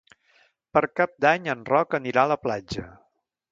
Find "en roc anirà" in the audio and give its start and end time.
1.55-2.25